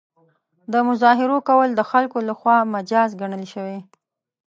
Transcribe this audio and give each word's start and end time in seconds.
د 0.71 0.73
مظاهرو 0.87 1.37
کول 1.47 1.69
د 1.75 1.81
خلکو 1.91 2.17
له 2.27 2.33
خوا 2.39 2.57
مجاز 2.75 3.09
ګڼل 3.21 3.43
شوي. 3.53 3.79